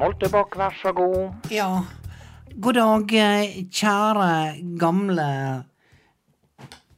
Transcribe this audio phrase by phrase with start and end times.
[0.00, 1.50] Moltebakk, vær så god.
[1.52, 1.82] Ja,
[2.56, 4.30] god dag, eh, kjære
[4.80, 5.26] gamle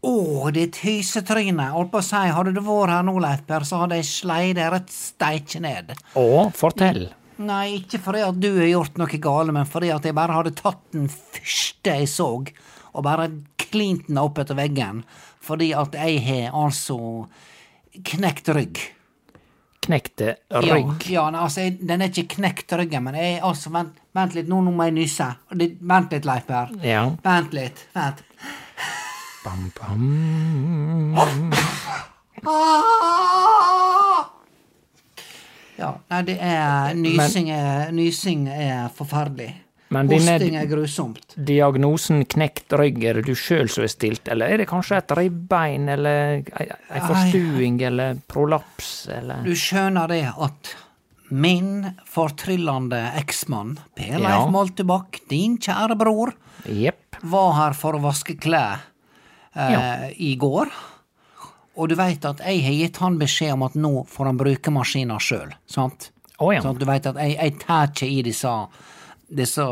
[0.02, 1.68] Å, ditt hysetryne.
[1.74, 4.56] Holdt på å si, hadde du vært her nå, Leif Per, så hadde jeg sleit
[4.58, 5.92] deg rett steike ned.
[6.18, 7.04] Å, fortell.
[7.42, 10.54] Nei, ikke fordi at du har gjort noe gale, men fordi at jeg bare hadde
[10.58, 12.28] tatt den første jeg så,
[12.92, 13.30] og bare
[13.62, 15.02] klint den opp etter veggen.
[15.42, 16.98] Fordi at jeg har altså
[18.10, 18.82] knekt rygg.
[19.82, 21.08] Knekte rygg.
[21.10, 24.48] ja ja altså, jeg, den er ikke knekt ryggen, men jeg, altså, vent, vent litt,
[24.48, 25.26] nå, nå må jeg nyse.
[25.58, 26.70] Det- Vent litt, Leif Per.
[26.86, 27.02] Ja.
[27.24, 28.22] Vent litt, vent.
[29.44, 31.14] Bam, bam.
[32.46, 34.28] Ah!
[35.78, 39.50] Ja, nei, det er Nysing er, nysing er forferdelig.
[39.92, 41.34] Men Hosting er grusomt.
[41.36, 45.14] diagnosen knekt rygg, er det du sjøl som har stilt, eller er det kanskje et
[45.18, 46.68] ribbein, eller ei,
[47.08, 50.72] forstuing, eller prolaps, eller Du skjønner det at
[51.32, 54.20] min fortryllende eksmann, Per Ja.
[54.20, 56.34] Leif Moltebakk, din kjære bror,
[56.68, 57.16] yep.
[57.22, 58.84] var her for å vaske klær
[59.56, 60.68] eh, i går.
[61.80, 64.72] Og du veit at jeg har gitt han beskjed om at nå får han bruke
[64.74, 66.10] maskina sjøl, sant?
[66.38, 66.60] Oh, ja.
[66.60, 68.52] Sånn at du veit at jeg, jeg tar ikke i disse,
[69.34, 69.64] disse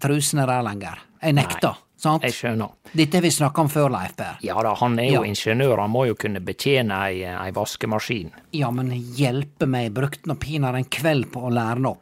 [0.00, 0.98] trusene der lenger.
[1.22, 1.76] Jeg nekter.
[2.02, 2.24] sant?
[2.26, 2.70] Jeg skjønner.
[2.98, 4.38] Dette har vi snakka om før, Leif Per.
[4.42, 5.28] Ja da, han er jo Ja.
[5.30, 8.32] ingeniør, han må jo kunne betjene ei, ei vaskemaskin.
[8.52, 12.00] Ja, men hjelpe meg, brukte nå pinadø en kveld på å lære den opp.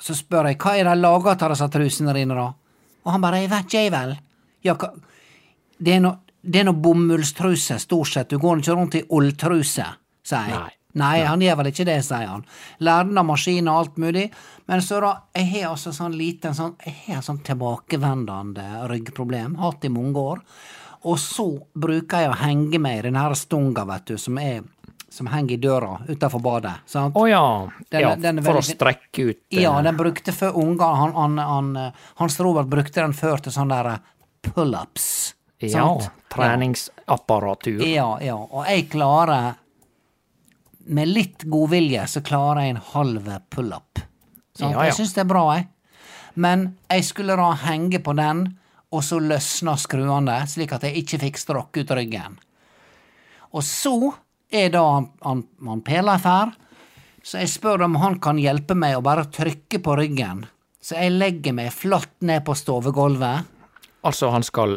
[0.00, 2.52] Så spør jeg hva er de laga av disse trusene dine, da?
[3.04, 4.16] Og han bare jeg vet ikke, jeg vel.
[4.64, 4.92] Ja, hva
[5.82, 8.28] Det er noe det er bomullstruse, stort sett.
[8.30, 9.84] Du går ikke rundt i ulltruse,
[10.22, 10.54] sier jeg.
[10.54, 10.70] Nei.
[10.96, 12.44] Nei, han gjør vel ikke det, sier han.
[12.80, 14.26] Lærer den av maskiner og alt mulig.
[14.66, 19.84] Men så da, jeg har altså sånn liten sånn, jeg har sånn tilbakevendende ryggproblem, hatt
[19.84, 20.40] i mange år.
[21.06, 21.44] Og så
[21.76, 24.62] bruker jeg å henge meg i den her stunga, vet du, som er
[25.16, 26.74] som henger i døra utenfor badet.
[26.84, 27.14] sant?
[27.16, 27.68] Å ja.
[27.90, 31.38] Den- ja den for å strekke ut eh, Ja, den brukte før unger han, han,
[31.38, 33.98] han, eh, Hans Robert brukte den før til sånne der
[34.42, 35.34] pullups.
[35.60, 35.72] pull-ups.
[35.72, 36.10] Ja, sant?
[36.28, 37.80] treningsapparatur.
[37.86, 38.34] Ja, ja.
[38.36, 39.54] Og jeg klarer
[40.86, 44.02] Med litt godvilje så klarer jeg en halv pull-up.
[44.60, 44.84] Ja, ja.
[44.88, 45.66] Jeg syns det er bra, jeg.
[46.36, 48.44] Men jeg skulle da henge på den,
[48.94, 52.36] og så løsna skruene, slik at jeg ikke fikk stråkk ut ryggen.
[53.56, 53.96] Og så
[54.52, 56.52] er da han, han, han Perleif her,
[57.26, 60.44] så jeg spør om han kan hjelpe meg å bare trykke på ryggen.
[60.78, 63.48] Så jeg legger meg flatt ned på stovegulvet.
[64.06, 64.76] Altså, han skal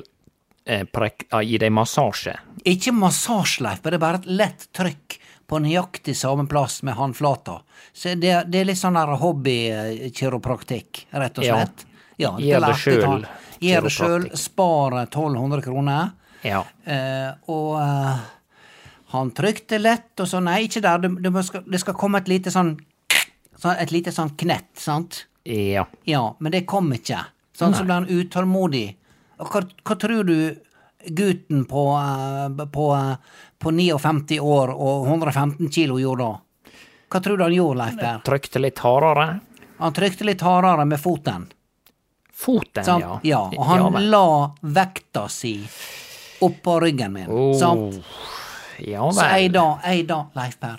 [0.65, 2.33] eh, prek, ah, gi deg massasje.
[2.65, 7.55] Ikke massasjeleif, det er bare et lett trykk på nøyaktig samme plass med håndflata.
[7.93, 11.85] Så det, det er litt sånn hobbykiropraktikk, rett og slett.
[12.19, 13.25] Ja, Gjør det sjøl.
[13.63, 16.09] Gjør det sjøl, spar 1200 kroner.
[16.45, 16.61] Ja.
[16.85, 18.15] Eh, og eh,
[19.15, 22.29] han trykte lett, og så nei, ikke der, det, det, skal, det skal komme et
[22.31, 22.75] lite sånn
[23.59, 25.25] sånn- Et lite sånn knett, sant?
[25.43, 25.83] Ja.
[26.07, 27.19] Ja, men det kom ikke.
[27.57, 28.95] Sånn så ble han utålmodig.
[29.39, 30.55] Og hva, hva tror du
[31.15, 33.15] gutten på, eh, på, eh,
[33.59, 36.73] på 59 år og 115 kilo gjorde da?
[37.09, 38.19] Hva tror du han gjorde, Leif Per?
[38.25, 39.27] Trykte litt hardere.
[39.79, 41.47] Han trykte litt hardere med foten.
[42.39, 43.03] Foten, Sant?
[43.03, 43.19] ja.
[43.23, 44.25] Ja, og han ja, la
[44.61, 45.57] vekta si
[46.45, 47.27] oppå ryggen min.
[47.27, 47.99] Oh, Sant?
[48.79, 50.77] Ja Så ei dag, da, jeg da, Leif Per,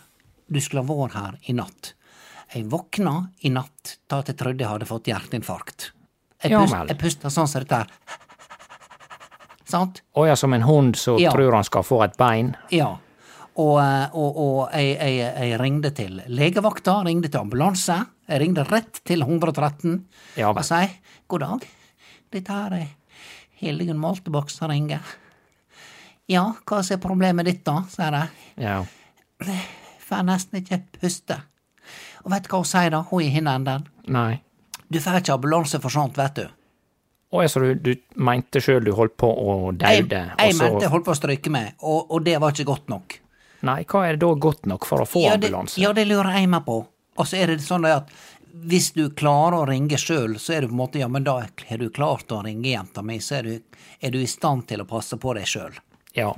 [0.49, 1.93] du skulle ha vært her i natt.
[2.55, 3.13] Jeg våkna
[3.45, 5.91] i natt da jeg trodde jeg hadde fått hjerteinfarkt.
[6.41, 7.93] Jeg, Ja pust, jeg pusta sånn som dette her.
[9.71, 10.03] Sant?
[10.17, 11.33] Å ja, som en hund som Ja.
[11.35, 12.55] tror han skal få et bein.
[12.75, 12.97] Ja.
[13.61, 17.99] Og, eh, og, og jeg, jeg, jeg ringde til legevakta, ringde til ambulanse.
[18.31, 19.97] Jeg ringte rett til 113
[20.39, 20.85] Ja og sa
[21.29, 21.65] god dag,
[22.31, 22.87] dette her er
[23.61, 25.03] Hildegunn Moltebakk som ringer.
[26.31, 28.29] Ja, hva er problemet ditt da, sier jeg.
[28.63, 28.85] Ja.
[30.07, 31.41] Får nesten ikke puste.
[32.25, 33.87] Og vet du hva hun sier da, hun i hinnenden?
[34.07, 34.41] Nei.
[34.91, 36.47] Du får ikke ambulanse for sånt, vet du.
[37.31, 40.65] Å ja, så du, du mente sjøl du holdt på å Jeg, daude, jeg så
[40.65, 43.21] mente jeg holdt på å stryke meg, og, og det var ikke godt nok.
[43.69, 45.79] Nei, hva er det da godt nok for å få Ja det, ambulanse?
[45.83, 46.81] ja, det lurer jeg meg på.
[47.21, 48.11] Og så er det sånn at
[48.67, 51.37] hvis du klarer å ringe sjøl, så er du på en måte Ja, men da
[51.45, 54.83] har du klart å ringe jenta mi, så er du, er du i stand til
[54.83, 55.77] å passe på deg sjøl.
[56.19, 56.33] Ja.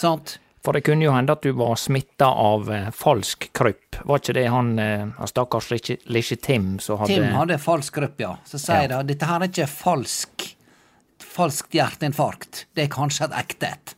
[0.00, 0.38] Sant?
[0.62, 3.96] For det kunne jo hende at du var smitta av eh, falsk krypp.
[4.04, 8.20] Var ikke det han, eh, han stakkars lille, Tim som hadde Tim hadde falsk krypp,
[8.20, 8.34] ja.
[8.44, 9.00] Så sier Ja.
[9.02, 10.50] de dette her er ikke falsk
[11.30, 12.64] falskt hjerteinfarkt.
[12.74, 13.94] Det er kanskje et ekte et.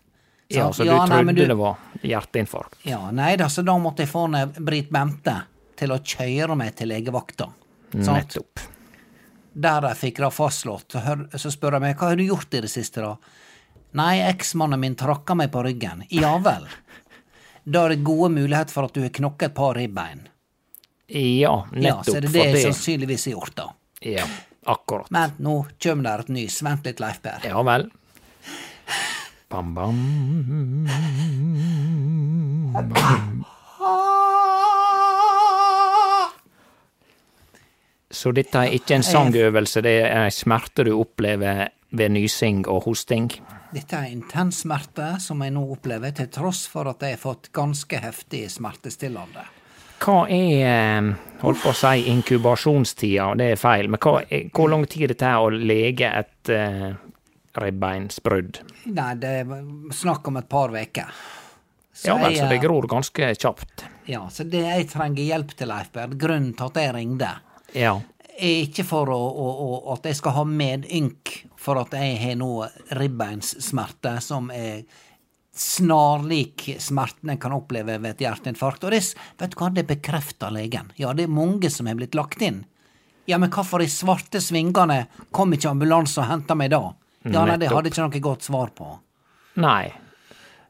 [0.52, 2.76] Ja, så Ja, du trodde nei, du- det var hjerteinfarkt.
[2.84, 5.42] Ja, nei da, så da måtte jeg få ned Britt Bente
[5.76, 7.48] til å kjøre meg til legevakta.
[7.94, 8.60] Nettopp.
[9.54, 12.54] Der de fikk det fastslått, så, hør, så spør jeg meg hva har du gjort
[12.54, 13.16] i det siste, da?
[13.92, 16.04] Nei, eksmannen min trakka meg på ryggen.
[16.10, 16.64] Ja vel.
[17.64, 20.24] Da er det gode muligheter for at du har knokket et par ribbein.
[21.12, 23.66] Ja, Ja, nettopp så er det det jeg sannsynligvis har gjort, da.
[24.00, 24.24] Ja,
[24.72, 25.10] akkurat.
[25.12, 26.62] Men nå kjem der et nys.
[26.64, 27.44] Vent litt, Leif Per.
[27.44, 27.90] Ja vel.
[29.52, 30.00] Bam, bam.
[38.12, 42.84] Så dette er ikke en sangøvelse, det er ei smerte du opplever ved nysing og
[42.86, 43.30] hosting?
[43.72, 47.48] Dette er intens smerte som jeg nå opplever, til tross for at jeg har fått
[47.56, 49.46] ganske heftig smertestillende.
[50.02, 53.30] Hva er, eh, holdt på å si, inkubasjonstida?
[53.38, 54.18] Det er feil, men hva,
[54.52, 56.90] hvor lang tid det tar å lege et uh,
[57.62, 58.60] ribbeinsbrudd?
[58.92, 59.54] Nei, det er
[59.94, 61.14] snakk om et par veker.
[62.04, 63.86] Ja vel, så det eh, gror ganske kjapt.
[64.10, 67.30] Ja, så det jeg trenger hjelp til, Leif Berr, grunnen til at jeg ringte,
[67.78, 68.00] Ja.
[68.36, 72.36] er ikke for å, å, å, at jeg skal ha medynk for at jeg har
[72.40, 72.50] nå
[72.98, 74.82] ribbeinssmerte som er
[75.54, 78.84] snarlik smerten en kan oppleve ved et hjerteinfarkt.
[78.84, 79.02] Og det,
[79.38, 80.92] vet du hva, det bekrefter legen.
[80.96, 82.64] Ja, det er mange som har blitt lagt inn.
[83.28, 86.86] Ja, men hvorfor i svarte svingene kom ikke ambulanse og henta meg da?
[87.22, 88.88] Ja, nei, det hadde ikke noe godt svar på.
[89.62, 89.92] Nei.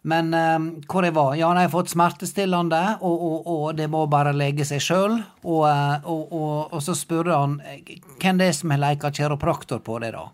[0.02, 0.58] Men eh,
[0.90, 1.36] hvor jeg var?
[1.38, 5.16] Ja, nei, jeg har fått smertestillende, og, og, og det må bare lege seg sjøl.
[5.46, 6.34] Og, eh, og,
[6.66, 10.26] og, så spurte han hvem det er som har leika kiropraktor på det, da.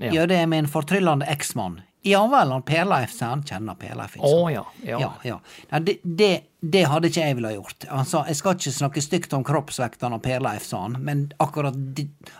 [0.00, 0.12] Ja.
[0.14, 1.80] gjør det med en fortryllende eksmann.
[2.02, 3.42] Ja vel, han Per-Leif, han.
[3.44, 4.14] Kjenner Per-Leif.
[4.16, 4.54] ikke sant?
[4.54, 4.64] ja.
[4.88, 5.00] Ja.
[5.02, 5.34] Ja, ja.
[5.70, 6.30] Nei, det, det,
[6.64, 7.84] det hadde ikke jeg ville gjort.
[7.92, 11.76] Han sa jeg skal ikke snakke stygt om kroppsvektene av Per-Leif, sa han, men akkurat,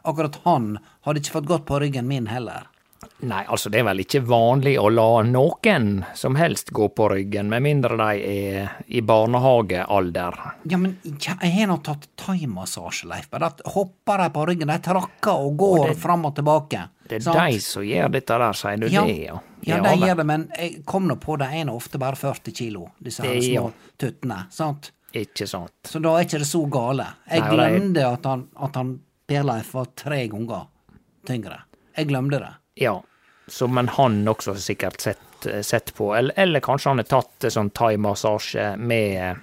[0.08, 2.69] akkurat han hadde ikke fått gått på ryggen min heller.
[3.25, 7.49] Nei, altså det er vel ikke vanlig å la noen som helst gå på ryggen,
[7.52, 10.37] med mindre de er i barnehagealder.
[10.69, 13.31] Ja, men jeg har nå tatt thaimassasje, Leif.
[13.32, 16.88] Bare at hopper de på ryggen, de trakker og går det- fram og tilbake.
[17.08, 17.38] Det er sant?
[17.52, 19.38] de som gjør dette der, sier du ja, det, ja?
[19.64, 19.99] Ja, de vel.
[20.08, 23.41] gjør det, men jeg kom nå på det er ofte bare 40 kilo, disse her
[23.41, 23.70] små ja.
[23.99, 24.47] tuttene.
[24.50, 24.93] sant?
[25.12, 25.73] Ikke sant.
[25.85, 27.06] Så da er ikke det så gale.
[27.29, 30.67] Jeg Nei, og de- glemte at han, at han Per-Leif var tre ganger
[31.26, 31.62] tyngre.
[31.97, 32.55] Jeg glemte det.
[32.80, 32.96] Ja.
[33.50, 37.44] Så, men han også har sikkert sett, sett på, eller, eller kanskje han har tatt
[37.48, 39.40] eh, sånn thaimassasje med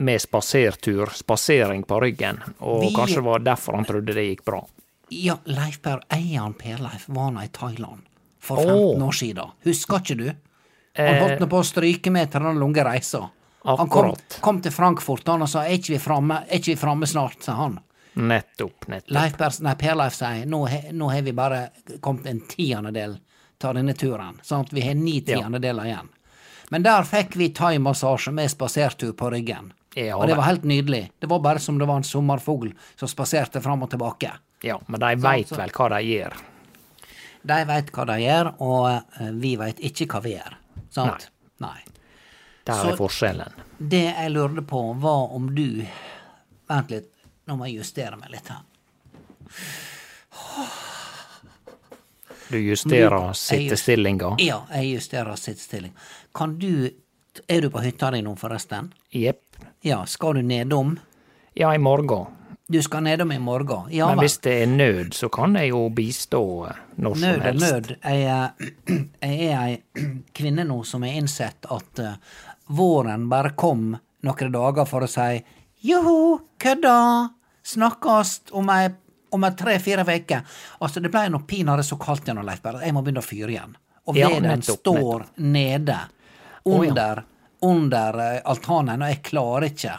[0.00, 4.62] med spasertur, spasering på ryggen, og Vi- kanskje var derfor han trodde det gikk bra.
[5.12, 8.00] Ja, Leif Per, eieren Per-Leif var nå i Thailand
[8.40, 8.64] for Åh.
[8.96, 9.50] 15 år siden.
[9.68, 10.26] Husker ikke du?
[10.96, 13.28] Han Eh, holdt på å stryke med til den lange reisa.
[13.66, 16.76] Han kom, kom til Frankfurt han og sa 'er ikke vi framme, er ikke vi
[16.76, 17.78] framme snart', sa han.
[18.16, 19.10] Nettopp, nettopp.
[19.12, 20.60] Leif Per, nei, Per-Leif sier nå,
[20.96, 21.58] nå har vi bare
[22.00, 23.18] kommet en tiendedel
[23.64, 24.38] av denne turen.
[24.44, 26.08] Sånn at Vi har ni tiendedeler igjen.
[26.70, 29.72] Men der fikk vi thaimassasje med spasertur på ryggen.
[29.94, 31.10] Ja, og det var helt nydelig.
[31.20, 34.32] Det var bare som det var en sommerfugl som spaserte fram og tilbake.
[34.64, 36.34] Ja, men de veit vel hva de gjør.
[37.46, 38.88] De veit hva de gjør, og
[39.20, 40.56] eh, vi veit ikke hva vi gjør.
[40.90, 41.28] Sant?
[41.62, 41.78] Nei.
[42.66, 43.52] Der Så- er forskjellen.
[43.78, 45.84] Det jeg lurte på, var om du
[46.66, 47.12] Vent litt,
[47.46, 48.62] nå må jeg justere meg litt her.
[52.48, 54.36] Du justerer sittestillinga.
[54.38, 55.94] Ja, jeg justerer sittestillinga.
[56.34, 56.90] Kan du
[57.48, 58.86] Er du på hytta di nå, forresten?
[59.12, 59.42] Jepp.
[59.84, 60.94] Ja, skal du nedom?
[61.54, 62.30] Ja, i morgen.
[62.66, 63.90] Du skal nedom i morgen?
[63.92, 66.40] Ja Men hvis det er nød, så kan jeg jo bistå
[66.96, 67.66] når som Nød er helst.
[67.72, 67.90] nød.
[68.04, 68.50] Jeg,
[68.88, 68.96] eh,
[69.28, 69.76] jeg er ei
[70.38, 72.16] kvinne nå som har innsett at eh,
[72.72, 73.90] våren bare kom
[74.24, 75.36] noen dager for å si
[75.86, 76.96] joho, kødda,
[77.66, 78.88] snakkast om ei
[79.36, 80.40] om tre-fire uker.
[80.78, 82.84] Altså, det blei nå pinadø så kaldt igjen, Leif Berre.
[82.84, 83.76] jeg må begynne å fyre igjen.
[84.06, 85.98] Og Ja, veden nettopp, står nede
[86.62, 86.90] oh, ja.
[86.90, 87.22] under,
[87.66, 89.94] under eh, altanen, og jeg klarer ikke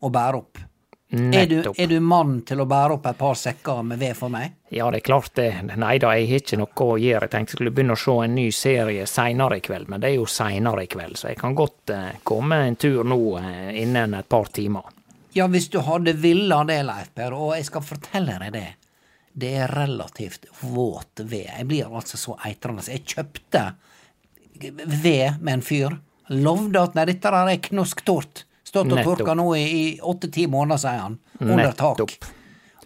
[0.00, 0.66] å bære opp.
[1.10, 4.30] Er du, er du mann til å bære opp et par sekker med ved for
[4.30, 4.52] meg?
[4.70, 5.48] Ja, det er klart det.
[5.74, 7.26] Nei da, jeg har ikke noe å gjøre.
[7.26, 10.12] Jeg tenkte jeg skulle begynne å se en ny serie seinere i kveld, men det
[10.12, 13.82] er jo seinere i kveld, så jeg kan godt eh, komme en tur nå eh,
[13.82, 14.86] innen et par timer.
[15.32, 18.66] Ja, hvis du hadde villa det, Leif Per, og jeg skal fortelle deg det.
[19.32, 21.46] Det er relativt våt ved.
[21.58, 22.82] Jeg blir altså så eitrende.
[22.90, 23.62] Jeg kjøpte
[24.86, 25.94] ved med en fyr.
[26.34, 28.44] Lovde at nei, dette der er knusktort.
[28.66, 31.16] Stått og tørka nå i åtte-ti måneder, sier han.
[31.40, 32.02] Under tak.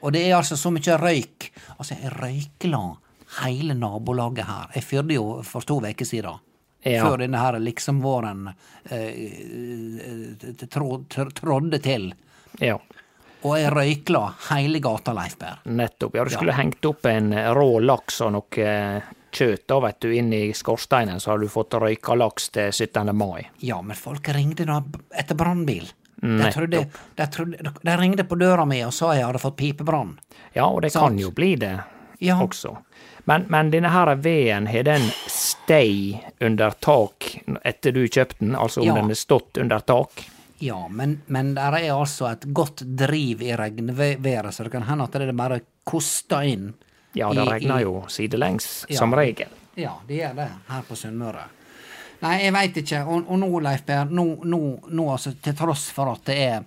[0.04, 1.48] Og det er altså så mye røyk.
[1.78, 2.80] Altså, jeg røykla
[3.42, 4.68] hele nabolaget her.
[4.76, 6.40] Jeg fyrte jo for to uker siden.
[6.84, 7.00] Ja.
[7.08, 8.50] Før denne her liksom-våren
[8.92, 11.04] eh, trå-
[11.40, 12.10] trådde til.
[12.60, 12.78] Ja,
[13.44, 14.20] Og jeg røykla
[14.50, 15.58] hele gata, Leif Berr.
[15.64, 16.14] nettopp.
[16.16, 19.02] Ja, du skulle hengt opp en rå laks og noe eh,
[19.34, 23.10] kjøtt da, vet du, inn i skorsteinen, så har du fått røyka laks til 17.
[23.16, 23.44] mai.
[23.60, 24.78] Ja, men folk ringte da
[25.12, 25.90] etter brannbil.
[26.24, 26.86] De, trodde,
[27.18, 30.14] de, trodde, de ringte på døra mi og sa jeg hadde fått pipebrann.
[30.54, 31.74] Ja, og det kan jo bli det
[32.24, 32.38] Ja.
[32.40, 32.76] også.
[33.26, 37.28] Men, men denne her veden, har den stay under tak
[37.64, 38.94] etter du kjøpte den, altså om Ja.
[38.94, 40.24] den har stått under tak?
[40.62, 45.04] Ja, men, men der er altså et godt driv i regnværet, så det kan hende
[45.04, 46.74] at det bare koster inn.
[47.14, 48.98] Ja, det i- regner jo sidelengs, Ja.
[48.98, 49.48] som regel.
[49.76, 51.44] Ja, det gjør det her på Sunnmøre.
[52.22, 53.00] Nei, jeg veit ikke.
[53.06, 56.64] Og, og nå, Leif Per, nå, nå, nå altså, til tross for at det er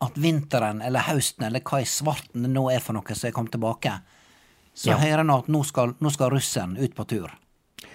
[0.00, 3.32] at vinteren eller høsten eller hva i svarten det nå er for noe som er
[3.32, 3.92] kommet tilbake,
[4.74, 4.96] så Ja.
[4.98, 7.30] hører nå at nå skal, nå skal russen ut på tur.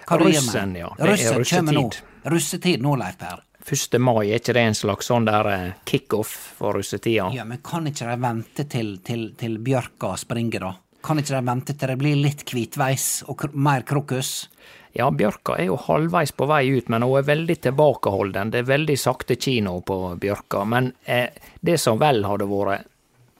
[0.07, 0.17] Hva?
[0.17, 0.89] Russen, ja.
[0.97, 1.81] Det er Russen nå.
[1.89, 2.01] russetid.
[2.25, 3.41] Russetid nå, Leif Per.
[3.61, 3.97] 1.
[4.01, 7.29] mai, er ikke det en slags sånn der eh, kickoff for russetida?
[7.35, 10.73] Ja, men kan ikke de vente til, til, til bjørka springer, da?
[11.01, 14.49] Kan ikke de vente til det blir litt hvitveis og kr mer krokus?
[14.93, 18.51] Ja, Bjørka er jo halvveis på vei ut, men hun er veldig tilbakeholden.
[18.51, 20.65] Det er veldig sakte kino på Bjørka.
[20.67, 21.31] Men eh,
[21.63, 22.89] det som vel hadde vært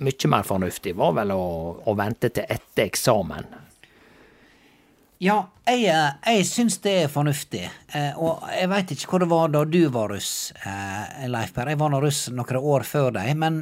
[0.02, 1.44] mye mer fornuftig, var vel å,
[1.86, 3.52] å vente til etter eksamen.
[5.22, 5.36] Ja,
[5.70, 7.68] jeg, eh, jeg syns det er fornuftig.
[7.94, 11.70] Eh, og jeg veit ikke hvor det var da du var russ, eh, Leif Per.
[11.70, 13.30] Jeg var nå russ noen år før deg.
[13.38, 13.60] Men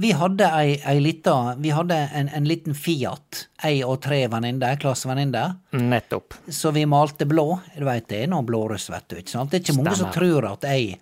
[0.00, 3.44] vi hadde ei, ei lita Vi hadde en, en liten Fiat.
[3.68, 5.58] Ei og tre venninner, klassevenninner.
[5.76, 6.38] Nettopp.
[6.48, 7.50] Så vi malte blå.
[7.76, 9.18] Du veit det er nå blåruss, vet du.
[9.20, 9.52] ikke sant?
[9.52, 10.96] Det er ikke mange som tror at ei,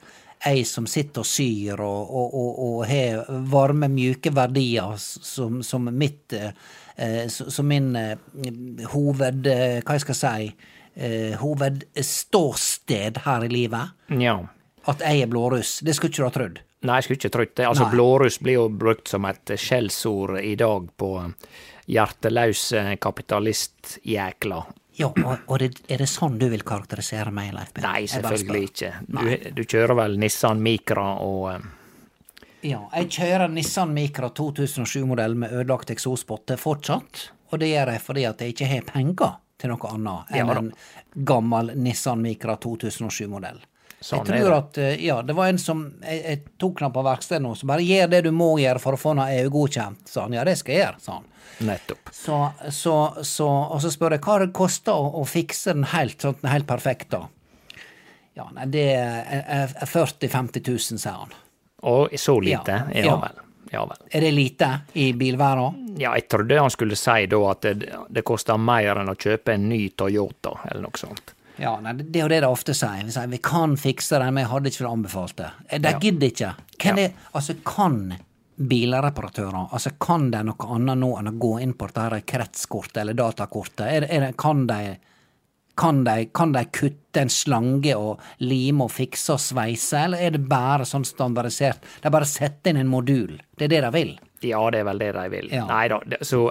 [0.48, 5.88] ei som sitter og syr og, og, og, og har varme, mjuke verdier som, som
[5.90, 6.50] mitt eh,
[6.96, 8.18] eh, Som min eh,
[8.92, 9.46] hoved...
[9.46, 10.52] Hva jeg skal si
[11.40, 13.94] Hovedståsted her i livet.
[14.20, 14.34] Ja.
[14.84, 15.78] At jeg er blåruss.
[15.80, 16.58] Det skulle ikke du ha trodd.
[16.84, 17.64] Nei, jeg skulle ikke trodd det.
[17.64, 17.94] Altså, Nei.
[17.94, 21.08] blåruss blir jo brukt som et skjellsord i dag på
[21.96, 24.60] hjerteløse kapitalistjækla.
[24.98, 27.84] Ja, og, og er det sånn du vil karakterisere meg, Leif Per?
[27.86, 28.90] Nei, selvfølgelig ikke.
[29.08, 31.70] Du, du kjører vel Nissan Micra og um...
[32.62, 37.24] Ja, jeg kjører Nissan Micra 2007-modell med ødelagt eksospotte fortsatt.
[37.50, 40.58] Og det gjør jeg fordi at jeg ikke har penger til noe annet enn Ja
[40.60, 40.70] en
[41.28, 43.58] gammel Nissan Micra 2007-modell.
[44.02, 47.04] Sånn jeg tror at, eh, ja, det var en som Jeg, jeg tok han på
[47.06, 50.24] verkstedet nå, som bare gjør det du må gjøre for å få noe EU-godkjent, sa
[50.24, 50.34] han.
[50.36, 51.28] Ja, det skal jeg gjøre, sa han.
[51.68, 52.10] Nettopp.
[52.16, 52.38] Så,
[52.70, 56.40] så, så, og så spør jeg hva det koster å, å fikse den helt, sånn
[56.40, 57.26] den helt perfekt, da.
[58.34, 61.34] Ja, nei, det er, er, er 40 000-50 000, sier han.
[61.92, 62.78] Og så lite?
[62.94, 63.16] Ja, ja.
[63.20, 63.42] vel.
[63.72, 63.96] Ja vel.
[64.10, 65.94] Er det lite i bilverden?
[65.98, 69.54] Ja, jeg trodde han skulle si da at det, det koster mer enn å kjøpe
[69.54, 71.32] en ny Toyota, eller noe sånt.
[71.62, 73.04] Ja, nei, det er jo det de ofte sier.
[73.06, 75.50] Vi sier vi kan fikse det, men jeg hadde ikke anbefalt det.
[75.68, 75.98] Eh, De Ja.
[76.02, 76.54] gidder ikke.
[76.78, 77.08] Kan Ja.
[77.08, 78.16] det, altså, kan
[78.58, 83.14] bilreparatører altså, kan de noe annet nå enn å gå inn på dette kretskortet eller
[83.14, 83.86] datakortet?
[83.86, 84.96] Er, er kan de
[85.74, 90.34] kan de, kan de kutte en slange og lime og fikse og sveise, eller er
[90.34, 91.80] det bare sånn standardisert?
[92.02, 93.38] De bare setter inn en modul.
[93.56, 94.12] Det er det de vil.
[94.44, 95.50] Ja, det er vel det de vil.
[95.52, 95.66] Ja.
[95.70, 96.00] Nei da.
[96.20, 96.44] Så,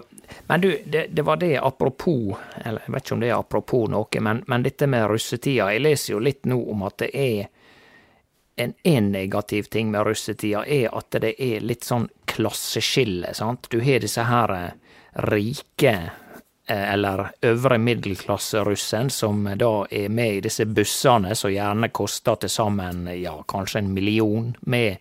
[0.48, 3.90] men du, det, det var det apropos Eller jeg vet ikke om det er apropos
[3.92, 5.72] noe, men, men dette med russetida.
[5.74, 7.50] Jeg leser jo litt nå om at det er
[8.56, 13.68] en, en negativ ting med russetida, er at det er litt sånn klasseskille, sant.
[13.72, 14.98] Du har disse her eh,
[15.32, 15.94] rike
[16.68, 22.54] eh, eller øvre middelklasse-russen som da er med i disse bussene som gjerne koster til
[22.54, 24.98] sammen ja, kanskje en million, med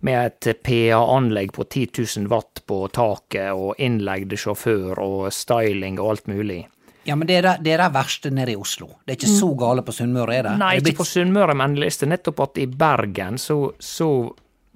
[0.00, 6.14] med et PA-anlegg på 10 000 watt på taket og innleide sjåfør og styling og
[6.14, 6.62] alt mulig.
[7.04, 8.90] Ja, men det er det, det, er det verste nede i Oslo.
[9.04, 10.56] Det er ikke så gale på Sunnmøre, er det?
[10.60, 14.10] Nei, Er det ikke på Sunnmøre, men jeg leste nettopp at i Bergen så, så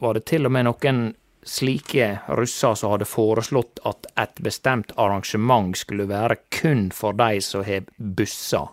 [0.01, 1.05] var det til og med noen
[1.45, 7.65] slike russer som hadde foreslått at et bestemt arrangement skulle være kun for de som
[7.67, 8.73] har busser.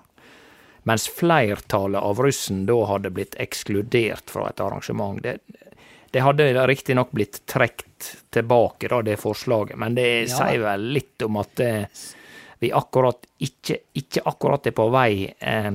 [0.87, 5.19] Mens flertallet av russen da hadde blitt ekskludert fra et arrangement.
[5.21, 5.37] Det,
[6.11, 10.37] det hadde riktignok blitt trukket tilbake, da, det forslaget, men det Ja.
[10.37, 11.85] sier vel litt om at eh,
[12.59, 15.71] vi akkurat ikke, ikke akkurat er på vei eh,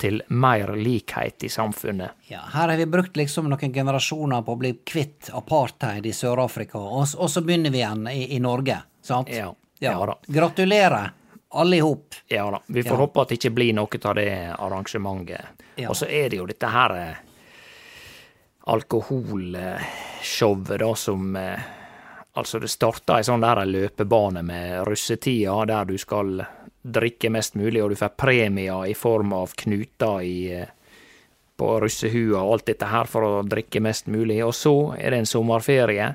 [0.00, 2.10] til mer likhet i samfunnet.
[2.28, 6.78] Ja, her har vi brukt liksom noen generasjoner på å bli kvitt apartheid i Sør-Afrika,
[6.78, 9.28] og, og så begynner vi igjen i, i Norge, sant?
[9.28, 10.14] Ja, ja da.
[10.26, 11.10] Gratulerer,
[11.52, 12.14] alle i hop.
[12.30, 12.60] Ja da.
[12.66, 13.00] Vi får Ja.
[13.04, 15.40] håpe at det ikke blir noe av det arrangementet.
[15.76, 15.88] Ja.
[15.90, 17.14] Og så er det jo dette her eh,
[18.70, 21.60] alkoholshowet, da, som eh,
[22.32, 26.44] Altså, det starta ei sånn der løpebane med russetida, der du skal
[26.80, 30.68] drikke mest mulig, og du får premier i form av knuter i eh,
[31.58, 34.38] på russehua og alt dette her for å drikke mest mulig.
[34.46, 36.06] Og så er det en sommerferie,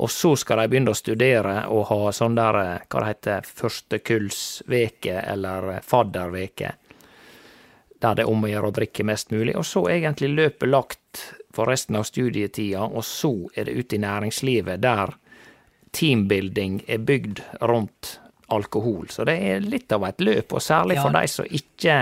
[0.00, 3.52] og så skal de begynne å studere og ha sånn der, eh, hva det heter,
[3.60, 6.72] førstekullsveke eller fadderveke.
[8.02, 9.54] Der det er om å gjøre å drikke mest mulig.
[9.60, 14.02] Og så egentlig løpet lagt for resten av studietida, og så er det ute i
[14.02, 15.12] næringslivet, der
[15.92, 18.18] teambuilding er bygd rundt
[18.52, 19.06] alkohol.
[19.12, 21.20] Så det er litt av et løp, og særlig for Ja.
[21.20, 21.96] de som ikke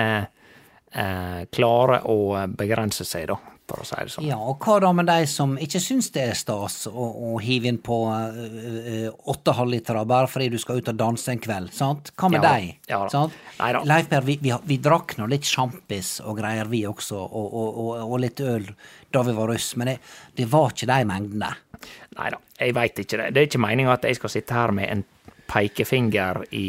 [0.92, 3.37] eh, klarer å begrense seg, da.
[3.71, 4.27] For å si det sånn.
[4.27, 7.71] Ja, og hva da med de som ikke syns det er stas å, å hive
[7.71, 11.73] inn på uh, åtte halvlitere bare fordi du skal ut og danse en kveld?
[11.77, 12.12] sant?
[12.19, 12.81] Hva med Ja deg?
[12.91, 13.37] ja sant?
[13.61, 13.85] Neida.
[13.89, 17.81] Leif Per, vi, vi, vi drakk nå litt sjampis og greier, vi også, og, og,
[17.85, 18.67] og, og litt øl
[19.11, 19.97] da vi var russ, men det,
[20.39, 21.55] det var ikke de mengdene.
[22.19, 23.31] Nei da, jeg veit ikke det.
[23.35, 25.05] Det er ikke meninga at jeg skal sitte her med en
[25.50, 26.69] pekefinger i,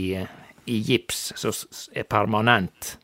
[0.66, 1.54] i gips som
[1.94, 2.96] er permanent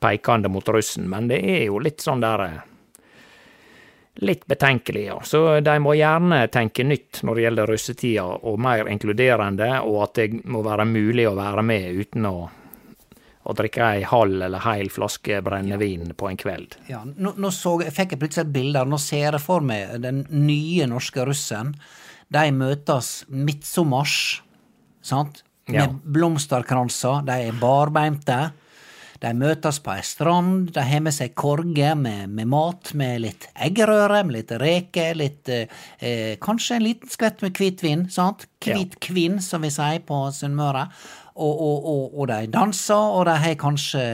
[0.00, 2.60] peikende mot russen, men det er jo litt sånn der eh,
[4.20, 5.18] Litt betenkelig, ja.
[5.24, 10.18] Så de må gjerne tenke nytt når det gjelder russetida, og mer inkluderende, og at
[10.20, 12.34] det må være mulig å være med uten å,
[13.48, 16.76] å drikke ei halv eller heil flaske brennevin på en kveld.
[16.92, 19.96] Ja, nå, nå så, jeg fikk jeg plutselig et bilde, nå ser jeg for meg
[20.04, 21.72] den nye norske russen.
[22.30, 24.42] De møtes midtsommers,
[25.02, 25.42] sant?
[25.70, 25.88] Med Ja.
[25.88, 28.50] blomsterkranser, de er barbeinte.
[29.20, 33.50] De møtes på ei strand, de har med seg korger med, med mat, med litt
[33.52, 38.46] eggerøre, med litt reker, litt eh, Kanskje en liten skvett med hvitvin, sant?
[38.64, 40.86] Hvit kvinn, som vi sier på Sunnmøre.
[41.40, 44.04] Og, og, og, og de danser, og de har kanskje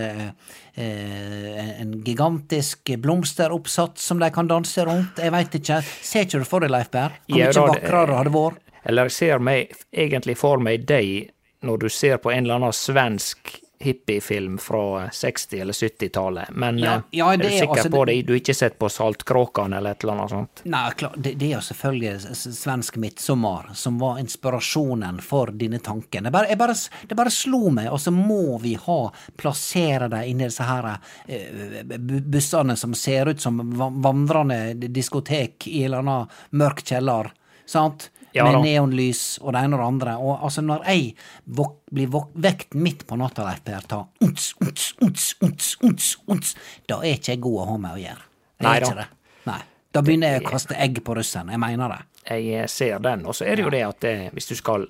[0.74, 5.22] eh, en gigantisk blomsteroppsats som de kan danse rundt.
[5.22, 5.80] Jeg veit ikke.
[6.02, 8.62] Ser ikke du for deg, Leif Berr, Hvor mye vakrere det hadde vært?
[8.86, 11.30] Eller ser meg egentlig for meg deg
[11.66, 16.50] når du ser på en eller annen svensk hippiefilm fra 60- eller 70-tallet.
[16.50, 18.22] Men Ja, eh, ja, er det du er sikker altså- på det?
[18.22, 20.60] Du har ikke sett på Saltkråkan eller et eller annet sånt?
[20.64, 26.24] Nei, klar, det, det er jo selvfølgelig svensk midtsommer som var inspirasjonen for denne tanken.
[26.24, 26.74] Det bare, bare,
[27.08, 31.82] det bare slo meg, og så må vi ha plassere dem inni disse her eh,
[32.20, 33.60] bussene som ser ut som
[34.02, 37.32] vandrende diskotek i en eller annen mørk kjeller.
[37.66, 38.10] Sant?
[38.36, 40.16] Ja Med neonlys og det ene og det andre.
[40.20, 41.14] Og altså, når jeg
[41.56, 46.10] vok blir vok vekt midt på natta, av Per, ta unts, unts, unts, unts, unts,
[46.28, 46.52] unts,
[46.88, 48.28] da er ikke jeg god å ha med å gjøre.
[48.56, 49.08] Jeg Nei da.
[49.46, 49.60] Nei.
[49.96, 51.48] Da begynner jeg å kaste egg på russen.
[51.54, 52.00] Jeg mener det.
[52.36, 53.24] Jeg ser den.
[53.24, 54.88] Og så er det jo det at det, hvis du skal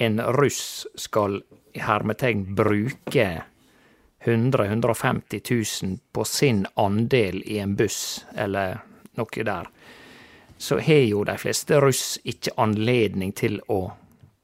[0.00, 1.34] En russ skal
[1.76, 3.24] i hermetegn bruke
[4.24, 5.42] 100 150
[5.82, 8.78] 000 på sin andel i en buss, eller
[9.16, 9.68] noe der,
[10.60, 13.80] så har jo de fleste russ ikke anledning til å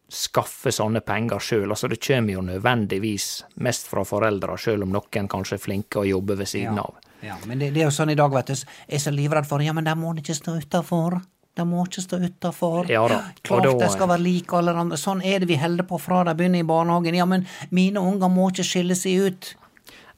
[0.09, 1.69] skaffe sånne penger sjøl.
[1.69, 3.27] Altså, det kommer jo nødvendigvis
[3.67, 6.97] mest fra foreldra, sjøl om noen kanskje er flinke å jobbe ved siden av.
[7.21, 8.55] Ja, men det, det er jo sånn i dag, vet du.
[8.57, 11.19] Jeg er så livredd for Ja, men de må ikke stå utafor.
[11.57, 12.91] De må ikke stå utafor.
[12.93, 13.05] Ja
[13.45, 14.97] Klart de skal være like alle andre.
[15.01, 17.17] Sånn er det vi holder på fra de begynner i barnehagen.
[17.17, 17.45] Ja, men
[17.77, 19.55] mine unger må ikke skille seg ut.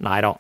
[0.02, 0.32] Nei da.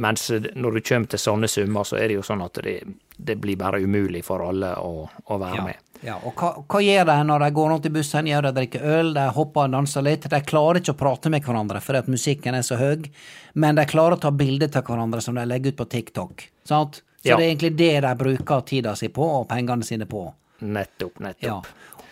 [0.00, 2.78] Mens når du kommer til sånne summer, så er det jo sånn at det,
[3.24, 5.64] det blir bare umulig for alle å, å være Ja.
[5.64, 5.76] med.
[6.02, 6.16] ja.
[6.24, 8.26] Og hva, hva gjør de når de går rundt i bussen?
[8.26, 10.28] gjør de drikker øl, de hopper og danser litt.
[10.30, 13.04] De klarer ikke å prate med hverandre fordi at musikken er så høy,
[13.54, 16.48] men de klarer å ta bilder av hverandre som de legger ut på TikTok.
[16.64, 17.02] Sant?
[17.24, 17.36] Så Ja.
[17.36, 20.32] det er egentlig det de bruker tida si på, og pengene sine på.
[20.60, 21.26] Nettopp, Ja.
[21.32, 21.66] nettopp.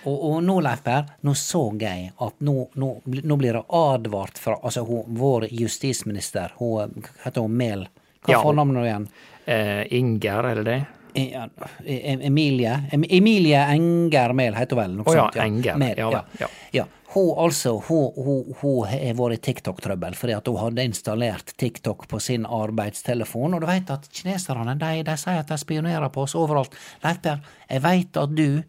[0.05, 4.37] Og, og nå, Leif Per, nå så jeg at nå, nå, nå blir det advart
[4.39, 7.85] fra altså hun, vår justisminister, hun heter hun Mehl
[8.25, 9.07] Hva Ja, fornavnet nå igjen?
[9.47, 10.87] Eh, Inger, er det det?
[11.15, 11.49] E- ja,
[11.85, 14.97] E- Emilie Em- Emilie Enger Mehl heter hun vel?
[14.97, 15.77] Noe oh, ja, sånt, Enger.
[15.81, 16.25] Mel, Ja ja.
[16.41, 16.49] ja.
[16.73, 16.85] ja.
[17.13, 22.07] Hun altså, hun, hun, hun har vært i TikTok-trøbbel fordi at hun hadde installert TikTok
[22.09, 23.53] på sin arbeidstelefon.
[23.59, 26.73] Og du vet at kineserne de, de sier at de spionerer på oss overalt.
[27.05, 28.63] Leif Per, jeg veit at du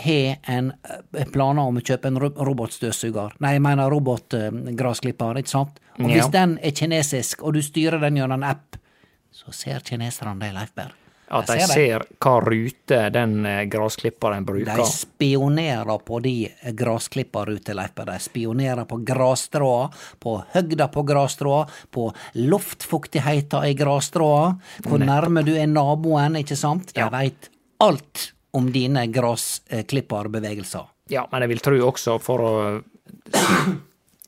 [0.00, 3.34] har en eh, planer om å kjøpe en robotstøvsuger.
[3.44, 5.80] Nei, jeg mener robotgressklipper, ikke sant?
[5.98, 6.30] Og hvis Ja.
[6.40, 8.78] den er kinesisk, og du styrer den gjennom en app,
[9.30, 10.94] så ser kineserne det, Leif Per.
[11.30, 14.80] At De ser hva rute den grasklipperen bruker.
[14.80, 16.32] De spionerer på de
[16.74, 19.84] gressklipperrute, Leif De spionerer på grasstråa,
[20.18, 26.94] på høgda på grasstråa, på luftfuktigheta i grasstråa, hvor nærme du er naboen, ikke sant?
[26.94, 27.08] De Ja.
[27.14, 27.48] veit
[27.80, 30.86] alt om dine gressklipperbevegelser.
[31.10, 32.82] Ja, men jeg vil tro også, for å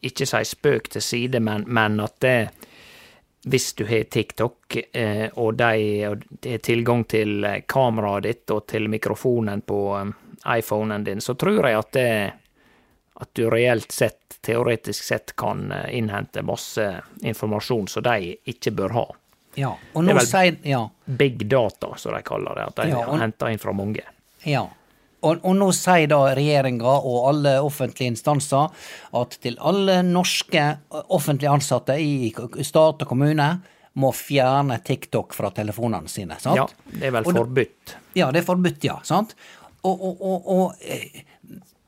[0.02, 2.50] ikke si spøk til side, men, men at det
[3.44, 8.86] hvis du har TikTok, eh, og de har tilgang til eh, kameraet ditt og til
[8.92, 10.12] mikrofonen på eh,
[10.58, 12.08] iPhonen din, så tror jeg at det
[13.22, 16.82] at du reelt sett, teoretisk sett, kan innhente masse
[17.22, 19.04] informasjon som de ikke bør ha.
[19.54, 20.88] Ja, og Det er vel- sier Ja.
[21.04, 22.64] Big data, som de kaller det.
[22.66, 24.00] At de Ja, og- henter inn fra mange.
[24.42, 24.64] Ja.
[25.22, 28.72] Og, og nå sier da regjeringa og alle offentlige instanser
[29.20, 30.64] at til alle norske
[31.14, 32.32] offentlige ansatte i
[32.66, 33.48] stat og kommune
[34.02, 36.38] må fjerne TikTok fra telefonene sine.
[36.40, 36.56] sant?
[36.56, 36.66] Ja,
[36.98, 37.96] det er vel Og forbudt.
[38.16, 38.98] Ja, det er forbudt, ja.
[39.04, 39.34] sant?
[39.84, 41.22] Og, og, eh,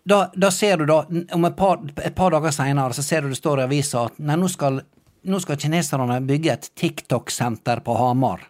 [0.04, 0.98] da, da ser du da,
[1.32, 4.18] om et par, et par dager seinere, så ser du det står i avisa at
[4.20, 4.82] nei, nå skal,
[5.24, 8.42] nå skal kineserne bygge et TikTok-senter på Hamar.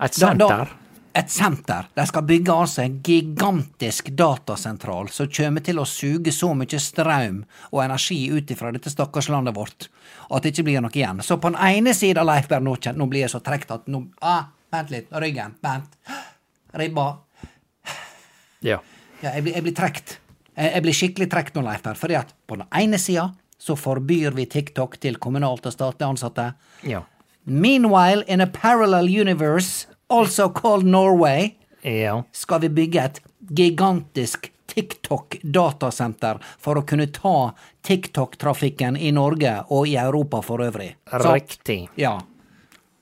[0.00, 0.77] Et Da- da- senter.
[1.18, 1.88] Et senter.
[1.94, 7.40] De skal bygge altså en gigantisk datasentral som kommer til å suge så mye strøm
[7.72, 9.88] og energi ut ifra dette stakkars landet vårt
[10.28, 11.22] at det ikke blir noe igjen.
[11.24, 14.04] Så på den ene sida, Leif Berr, nå, nå blir jeg så trukket at nå
[14.20, 15.06] ah, Vent litt.
[15.16, 15.54] Ryggen.
[15.64, 15.94] Vent.
[16.76, 17.06] Ribba.
[18.60, 18.82] Ja.
[19.22, 20.18] Ja, jeg blir, jeg blir trekt.
[20.52, 21.96] Jeg, jeg blir skikkelig trekt nå, Leif Berr.
[21.98, 26.50] Fordi at på den ene sida så forbyr vi TikTok til kommunalt og statlig ansatte.
[26.86, 27.02] Ja.
[27.48, 32.22] Meanwhile, in a parallel universe, also called Norway, Ja.
[32.32, 33.20] skal vi bygge et
[33.54, 37.52] gigantisk TikTok-datasenter for å kunne ta
[37.86, 40.94] TikTok-trafikken i Norge og i Europa for øvrig.
[41.10, 41.88] Så- Riktig.
[41.96, 42.20] Ja.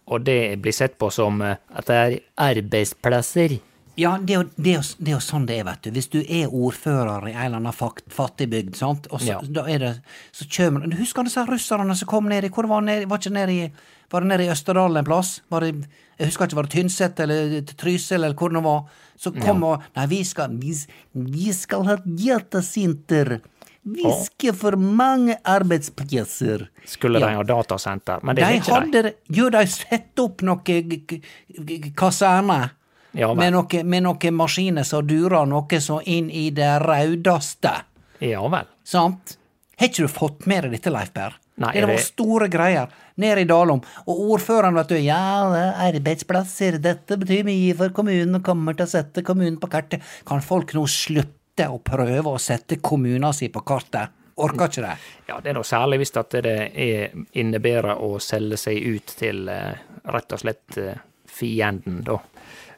[0.07, 3.61] Og det blir sett på som eh, at det er arbeidsplasser.
[3.99, 5.91] Ja, det er, jo, det, er jo, det er jo sånn det er, vet du.
[5.91, 9.41] Hvis du er ordfører i en eller annen fakt, fattig sant, og så, Ja.
[9.41, 12.83] da er det, så kommer Husker du disse russerne som kom ned i Hvor var
[12.83, 13.07] det?
[13.09, 13.73] Var, nede i,
[14.11, 15.41] var det nede i Østerdalen en plass?
[15.51, 15.87] Var det,
[16.19, 18.87] jeg husker ikke, var det Tynset eller Trysil eller hvor det var?
[19.21, 20.73] Så kom og Nei, vi skal, vi,
[21.13, 23.41] vi skal ha datasenter.
[23.87, 26.67] Vi skal for mange arbeidsplasser.
[26.91, 28.73] Skulle de ha datasenter, men det De ikke de.
[28.75, 29.13] hadde de.
[29.39, 31.21] Jo, de satte opp noen g- g-
[31.69, 32.71] g- kaserne.
[33.17, 37.73] Ja med, noen noe, maskiner som durer noe så inn i det rødeste.
[38.21, 38.67] Ja vel.
[38.85, 39.37] Sant?
[39.79, 41.39] Har ikke du fått med deg dette, Leif Berr?
[41.61, 42.91] Nei, det var store greier
[43.23, 43.81] nede i Dalom.
[44.07, 45.21] Og ordføreren, vet du, ja,
[45.57, 50.05] er arbeidsplasser, dette betyr mye for kommunen og kommer til å sette kommunen på kartet.
[50.29, 54.13] Kan folk nå slutte å prøve å sette kommunen sin på kartet?
[54.37, 54.97] Orker ikke det?
[55.31, 59.47] Ja, det er nå særlig hvis at det er innebærer å selge seg ut til
[59.49, 59.79] eh,
[60.13, 62.19] rett og slett eh, fienden, da.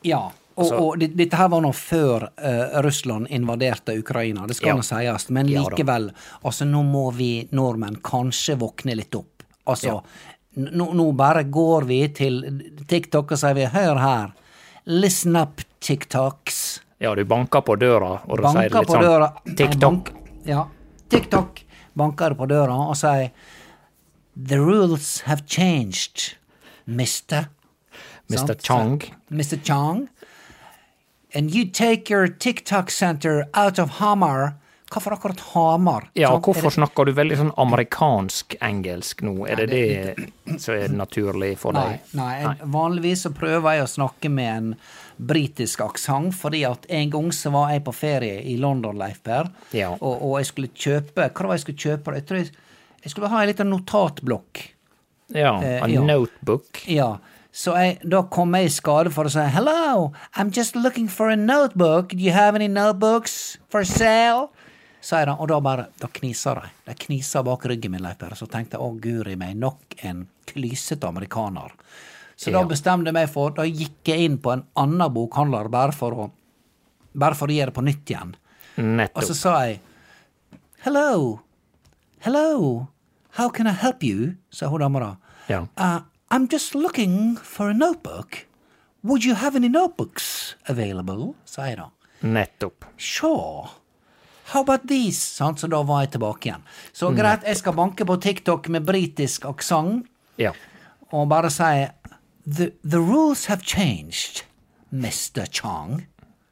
[0.06, 0.20] Ja,
[0.58, 4.74] og, Altså- og dette her var nå før uh, Russland invaderte Ukraina, det skal Ja.
[4.78, 6.10] nå sies, men likevel,
[6.42, 9.37] altså nå må vi nordmenn kanskje våkne litt opp.
[9.68, 9.98] Altså,
[10.58, 12.40] nå, nå bare går vi til
[12.88, 14.32] TikTok og sier vi, hør her,
[14.88, 16.80] listen up TikToks.
[16.98, 19.28] Ja, du banker på døra, og du sier litt sånn døra.
[19.46, 20.10] TikTok.
[20.48, 20.64] Ja,
[21.12, 21.62] TikTok.
[21.98, 23.30] Banker på døra og sier,
[24.34, 26.34] the rules have changed,
[26.86, 27.48] mister.
[28.28, 28.54] Mr.
[28.60, 29.00] Chong.
[29.00, 29.14] Chang.
[29.30, 29.56] Mr.
[29.64, 30.08] Chang.
[31.34, 34.56] And you take your TikTok center out of Hamar.
[34.88, 36.06] Hvorfor akkurat Hamar?
[36.16, 36.40] Ja, Sant?
[36.40, 39.46] Er hvorfor det- snakker du veldig sånn amerikansk-engelsk nå?
[39.48, 42.00] Er det det som er naturlig for Nei, deg?
[42.14, 44.76] nei, vanligvis så prøver jeg å snakke med en
[45.20, 49.50] britisk aksent, fordi at en gang så var jeg på ferie i London, Leif Per,
[49.72, 49.90] Ja.
[50.00, 52.14] og, og jeg skulle kjøpe Hva var det jeg skulle kjøpe?
[52.14, 52.50] Jeg tror jeg,
[53.02, 54.68] jeg skulle ha en liten notatblokk.
[55.34, 56.00] Ja, Eh, a ja.
[56.00, 56.82] notebook.
[56.88, 57.18] Ja,
[57.52, 61.28] så jeg, da kom jeg i skade for å si Hello, I'm just looking for
[61.28, 62.10] a notebook.
[62.10, 64.48] Do you have any notebooks for sale?
[65.00, 66.68] Sa han, og da bare Da knisa de.
[66.86, 71.06] De knisa bak ryggen min, Leif Så tenkte jeg å guri meg, nok en klysete
[71.06, 71.72] amerikaner.
[72.36, 75.92] Så da bestemte jeg meg for Da gikk jeg inn på en annen bokhandler bare
[75.92, 76.30] for å
[77.18, 78.34] Bare for å gjøre det på nytt igjen.
[78.78, 79.80] Og så sa jeg
[80.84, 81.40] Hello,
[82.22, 82.86] hello,
[83.34, 84.36] how can I help you?
[84.50, 85.10] sa hun dama da.
[85.48, 85.66] Ja.
[85.76, 88.46] Uh, I'm just looking for a notebook.
[89.02, 91.34] Would you have any notebooks available?
[91.44, 91.88] sa jeg da.
[92.22, 92.84] Nettopp.
[92.96, 93.68] Sure.
[94.52, 95.18] How about these?
[95.20, 96.62] Sant, så da var jeg tilbake igjen.
[96.96, 100.06] Så greit, jeg skal banke på TikTok med britisk aksent
[100.38, 100.52] Ja.
[101.12, 101.86] og bare si
[102.46, 104.44] the, the rules have changed,
[104.90, 105.44] Mr.
[105.52, 106.06] Chong.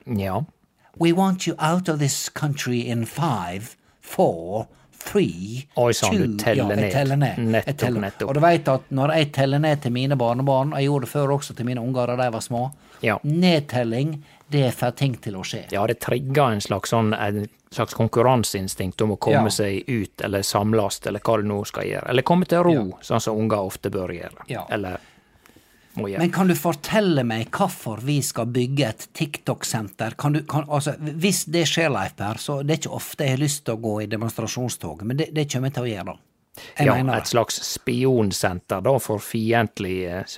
[0.06, 0.42] Ja.
[1.00, 4.66] We want you out of this country in five, four,
[4.98, 7.37] three, Oi, sann, du teller ja, jeg ned.
[7.38, 8.00] Nettopp, teller.
[8.00, 8.28] nettopp.
[8.28, 11.35] Og du vet at når jeg teller ned til mine barnebarn, jeg gjorde det før
[11.37, 12.70] også til mine unger da de var små,
[13.04, 13.16] Ja.
[13.22, 15.64] nedtelling, det får ting til å skje.
[15.74, 19.50] Ja, det trigger en slags sånn en slags konkurranseinstinkt om å komme Ja.
[19.50, 22.09] seg ut, eller samles, eller hva det nå skal gjøre.
[22.09, 22.96] Eller komme til ro, Ja.
[23.02, 24.46] sånn som unger ofte bør gjøre.
[24.48, 24.64] Ja.
[24.70, 24.98] Eller
[25.96, 26.18] må gjøre.
[26.20, 30.16] Men kan du fortelle meg hvorfor vi skal bygge et TikTok-senter?
[30.16, 33.30] Kan du, kan, altså, hvis det skjer, Leif Per, så det er ikke ofte jeg
[33.30, 36.18] har lyst til å gå i demonstrasjonstog, men det, det kommer jeg til å gjøre.
[36.78, 40.37] Jeg ja, et slags spionsenter da, for fiendtlig eh,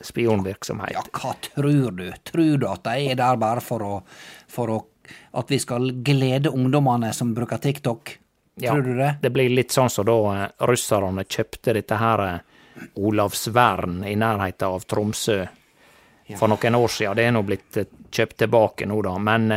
[0.00, 0.92] spionvirksomhet.
[0.94, 2.06] Ja, hva tror du?
[2.24, 3.92] Tror du at de er der bare for å,
[4.48, 4.80] for å
[5.34, 8.12] At vi skal glede ungdommene som bruker TikTok?
[8.62, 9.14] Ja, Tror du det?
[9.22, 14.68] Det blir litt sånn som da eh, russerne kjøpte dette her eh, Olavsvern i nærheten
[14.68, 15.40] av Tromsø
[16.38, 17.16] for noen år siden.
[17.18, 19.50] Det er nå blitt eh, kjøpt tilbake nå, da, men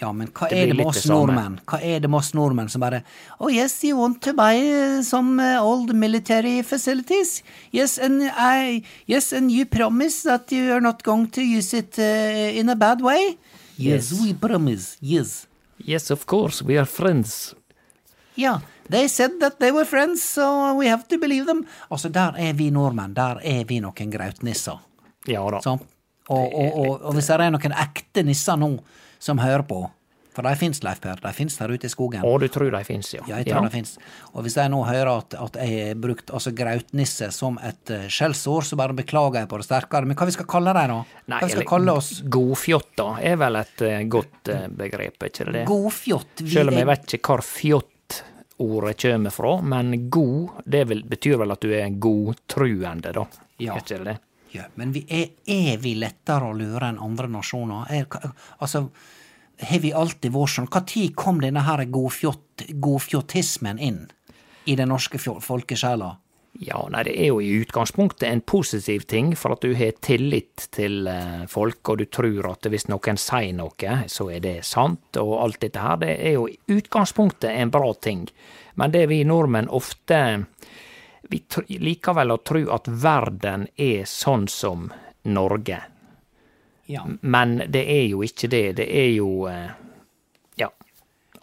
[0.00, 1.58] Ja, men hva Det er det med oss nordmenn?
[1.68, 3.02] Hva er det med oss nordmenn som bare
[3.38, 7.42] Oh yes, you want to buy uh, some uh, old military facilities?
[7.72, 11.98] Yes, and I yes, and you promise that you are not going to use it
[11.98, 13.36] uh, in a bad way?
[13.76, 14.20] Yes, Yes.
[14.22, 14.96] we promise.
[15.00, 15.46] Yes.
[15.84, 17.54] Yes, of course, we are friends.
[18.36, 21.66] Ja, they said that they were friends, so we have to believe them.
[21.90, 23.14] Altså, der er vi nordmenn.
[23.16, 24.78] Der er vi noen grautnisser.
[25.28, 25.60] Ja da.
[25.60, 25.82] Sant?
[26.30, 28.76] Og, og, og, hvis det er noen ekte nisser nå
[29.20, 29.82] som hører på,
[30.30, 32.22] for de fins, Leif Per, de fins der ute i skogen.
[32.26, 33.24] Og du tror de fins, ja.
[33.26, 33.96] Ja, jeg tror det finnes.
[34.30, 38.06] Og hvis jeg nå hører at, at jeg har brukt altså grautnisse som et uh,
[38.06, 40.06] skjellsord, så bare beklager jeg på det sterkere.
[40.06, 41.20] Men hva vi skal kalle dem, da?
[41.34, 42.12] Nei, hva vi skal kalle oss?
[42.38, 45.66] Godfjotta er vel et eh, godt eh, begrep, ikke det?
[45.68, 46.46] Godfjott.
[46.46, 51.58] Selv om jeg vet ikke hvor fjott-ordet kommer fra, men god, det vil, betyr vel
[51.58, 53.28] at du er godtruende, da.
[53.58, 53.74] Ja.
[53.74, 57.86] Er ikke det Ja, men vi er, er vi lettere å lure enn andre nasjoner?
[57.94, 58.06] Er,
[58.58, 58.88] altså,
[59.60, 60.70] har vi alltid vært sånn?
[60.72, 64.02] Når kom denne her godfjott, godfjottismen inn
[64.66, 66.16] i den norske folkesjela?
[66.58, 70.66] Ja, nei, det er jo i utgangspunktet en positiv ting, for at du har tillit
[70.74, 75.14] til eh, folk, og du tror at hvis noen sier noe, så er det sant,
[75.20, 78.26] og alt dette her, det er jo i utgangspunktet en bra ting.
[78.74, 80.20] Men det vi nordmenn ofte
[81.30, 81.40] Vi
[81.78, 84.88] liker vel å tro at verden er sånn som
[85.30, 85.78] Norge.
[86.90, 87.04] Ja.
[87.20, 88.64] Men det er jo ikke det.
[88.80, 89.68] Det er jo eh,
[90.58, 90.70] ja,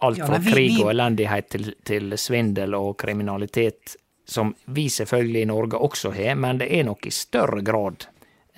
[0.04, 3.96] alt fra ja, vi- krig og elendighet til, til svindel og kriminalitet,
[4.28, 8.04] som vi selvfølgelig i Norge også har, men det er nok i større grad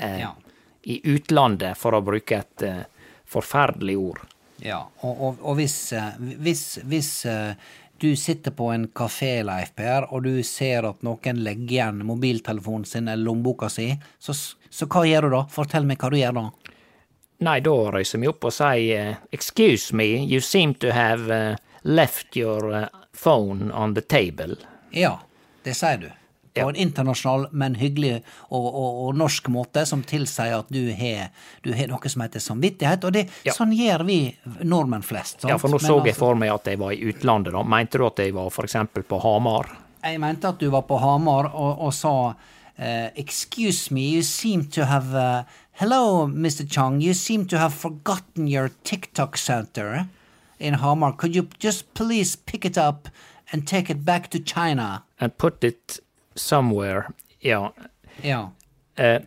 [0.03, 0.25] eh,
[0.83, 2.81] i utlandet, for å bruke et eh,
[3.31, 4.25] forferdelig ord.
[4.67, 7.55] Ja, og, og, og hvis, eh, hvis, hvis eh,
[8.01, 12.87] du sitter på en kafé, Leif Per, og du ser at noen legger igjen mobiltelefonen
[12.89, 15.43] sin eller lommeboka si, så, så hva gjør du da?
[15.53, 16.45] Fortell meg hva du gjør da.
[17.45, 21.57] Nei, da reiser vi opp og sier eh, excuse me, you seem to have eh,
[21.83, 24.57] left your eh, phone on the table.
[24.93, 25.19] Ja,
[25.65, 26.11] det sier du.
[26.55, 31.29] På en internasjonal, men hyggelig og, og, og norsk måte som tilsier at du har,
[31.63, 33.53] du har noe som heter samvittighet, og det, Ja.
[33.55, 34.17] sånn gjør vi
[34.63, 35.41] nordmenn flest.
[35.41, 35.51] Sant?
[35.51, 37.63] Ja, for nå Men så jeg altså- for meg at jeg var i utlandet, da.
[37.63, 39.71] Mente du at jeg var eksempel på Hamar?
[40.03, 42.35] Jeg mente at du var på Hamar og, og sa
[42.81, 46.65] Uh, Excuse me, you seem to have uh, Hello, Mr.
[46.67, 50.07] Chang, you seem to have forgotten your TikTok center
[50.59, 51.13] in Hamar.
[51.13, 53.09] Could you just please pick it up
[53.53, 55.03] and take it back to China?
[55.21, 56.01] and put it
[56.35, 57.05] somewhere.
[57.41, 57.73] Ja.
[58.23, 58.51] Ja.
[58.95, 59.21] Eh,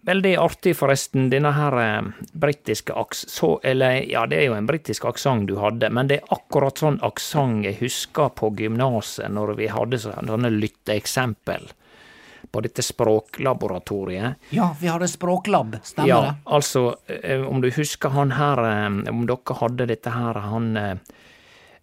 [0.00, 2.02] veldig artig, forresten, denne her eh,
[2.32, 3.24] britiske aks...
[3.28, 6.80] Så, eller, ja, det er jo en britisk aksent du hadde, men det er akkurat
[6.80, 11.70] sånn aksent jeg husker på gymnaset når vi hadde sånne lytteeksempel
[12.54, 14.34] på dette språklaboratoriet.
[14.54, 16.34] Ja, vi hadde språklab, stemmer Ja, det?
[16.44, 20.94] altså, eh, om du husker han her eh, Om dere hadde dette her, han eh,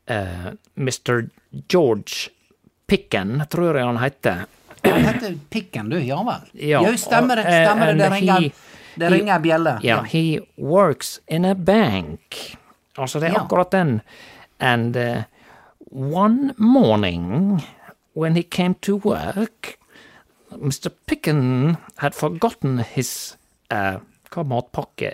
[0.06, 0.46] eh,
[0.78, 1.26] Mr.
[1.68, 2.30] George
[2.92, 4.44] Picken, tror jeg han heter.
[4.84, 5.98] Han heter Pikken, du.
[6.04, 6.48] Ja vel.
[6.70, 7.46] Ja, Jo, stemmer det.
[7.48, 7.98] eh, Stemmer det.
[8.02, 8.52] Det ringer, he-
[9.00, 9.74] det ringer en bjelle.
[9.86, 12.40] Yeah, he works in a bank.
[12.98, 13.44] Altså, det er Ja.
[13.46, 14.02] akkurat den.
[14.60, 15.24] And uh,
[15.92, 17.62] one morning,
[18.14, 19.78] when he came to work,
[20.52, 20.90] Mr.
[21.08, 23.38] Picken had forgotten his
[23.72, 24.00] uh,
[24.32, 25.12] Hva matpakke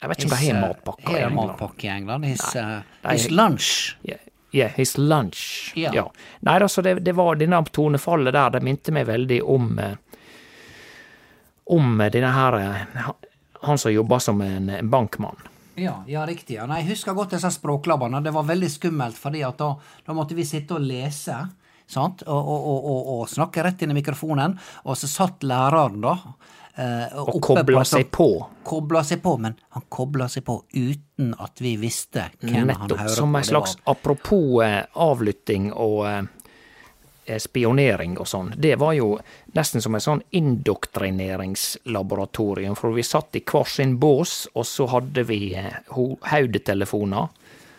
[0.00, 1.34] Jeg vet ikke om det His, er matpakke i England.
[1.36, 2.24] matpakke i England?
[2.24, 3.96] His, uh, his lunch.
[4.08, 4.18] Yeah,
[4.52, 5.72] yeah, his lunch.
[5.76, 5.94] Yeah.
[5.94, 6.06] Ja.
[6.40, 9.96] Nei, altså, det, det var denne tonefallet der, det minte meg veldig om eh,
[11.68, 13.14] Om denne her eh, han-
[13.60, 15.36] Han som jobba som en en bankmann.
[15.74, 16.54] Ja, ja, riktig.
[16.56, 16.66] Ja.
[16.66, 18.20] Nei, jeg husker godt disse språklabbene.
[18.22, 19.72] Det var veldig skummelt, fordi da,
[20.06, 21.36] da måtte vi sitte og lese.
[21.86, 22.22] Sant?
[22.26, 24.54] Og, og, og, og snakke rett inn i mikrofonen.
[24.84, 26.16] Og så satt læreren, da.
[26.78, 28.28] Eh, Og kobla på- seg på.
[28.64, 33.02] Kobla seg på, men han kobla seg på uten at vi visste hvem han hørte
[33.04, 33.08] på.
[33.18, 36.22] Som en slags apropos eh, avlytting og eh,
[37.38, 38.52] spionering og sånn.
[38.56, 39.18] Det var jo
[39.56, 40.22] nesten som et sånn
[41.48, 47.28] indoktrineringslaboratorium, for vi satt i hver sin bås, og så hadde vi eh, hodetelefoner.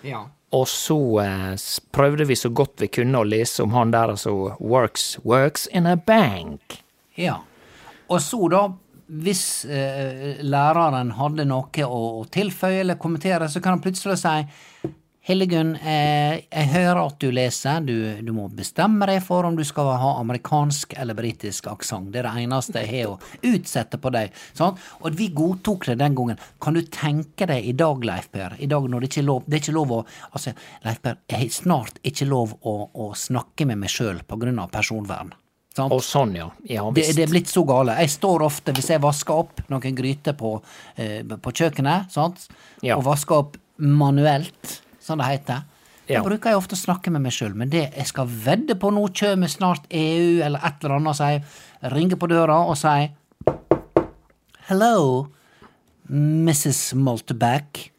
[0.05, 0.25] Ja.
[0.55, 1.55] Og så eh,
[1.93, 5.85] prøvde vi så godt vi kunne å lese om han der som works, works in
[5.89, 6.79] a bank.
[7.19, 7.39] Ja.
[8.09, 8.63] Og så, da,
[9.09, 14.95] hvis eh, læreren hadde noe å, å tilføye eller kommentere, så kan han plutselig si
[15.29, 17.83] Hildegunn, eh, jeg hører at du leser.
[17.85, 17.93] Du,
[18.25, 22.09] du må bestemme deg for om du skal ha amerikansk eller britisk aksent.
[22.13, 24.33] Det er det eneste jeg har å utsette på deg.
[24.57, 24.79] Sånn?
[25.03, 26.39] Og vi godtok det den gangen.
[26.63, 29.43] Kan du tenke deg i dag, Leif Per, i dag når det ikke er lov,
[29.45, 30.55] det er ikke lov å Altså,
[30.87, 35.35] Leif Per, jeg har snart ikke lov å, å snakke med meg sjøl av personvern.
[35.79, 35.95] Sant?
[35.95, 36.49] Og sånn, ja.
[36.67, 37.95] Ja Det, det er blitt så gale.
[38.03, 40.53] Jeg står ofte, hvis jeg vasker opp noen gryter på,
[40.99, 42.47] eh, på kjøkkenet, sant?
[42.83, 42.97] Ja.
[42.99, 45.63] og vasker opp manuelt, som det heter,
[46.09, 46.19] Ja.
[46.23, 47.53] da bruker jeg ofte å snakke med meg sjøl.
[47.55, 51.15] Men det jeg skal vedde på nå, kommer snart EU eller et eller annet og
[51.19, 51.43] sier,
[51.93, 53.11] ringer på døra og sier
[54.69, 55.27] Hello,
[56.09, 56.93] Mrs.
[56.93, 57.91] Molteback.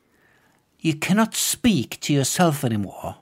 [0.81, 3.14] You cannot speak to yourself anymore.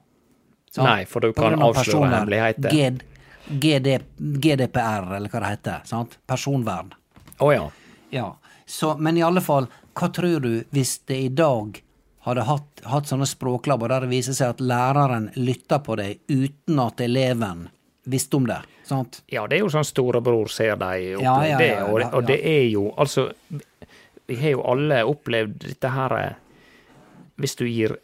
[0.70, 3.00] Så, Nei, for du kan avsløre hemmeligheter.
[3.48, 5.84] GD, GDPR, eller hva det heter.
[5.88, 6.18] Sant?
[6.26, 6.94] Personvern.
[7.38, 7.66] Å ja.
[8.14, 8.30] Ja.
[8.66, 11.80] Så, men i alle fall, hva tror du hvis det i dag
[12.28, 16.82] hadde hatt, hatt sånne språklabber der det viser seg at læreren lytter på deg uten
[16.82, 17.68] at eleven
[18.08, 18.60] visste om det?
[18.88, 19.22] sant?
[19.26, 22.66] Ja, det er jo sånn storebror ser deg Ja, ja, det, og, og det er
[22.72, 23.28] jo Altså,
[24.28, 26.38] vi har jo alle opplevd dette her eh,
[27.40, 27.98] Hvis du gir